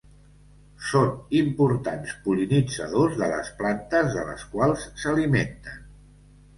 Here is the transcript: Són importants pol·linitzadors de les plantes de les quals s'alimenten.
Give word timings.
Són 0.91 1.11
importants 1.41 2.15
pol·linitzadors 2.25 3.21
de 3.23 3.31
les 3.35 3.55
plantes 3.63 4.13
de 4.19 4.27
les 4.33 4.51
quals 4.57 4.91
s'alimenten. 5.05 5.83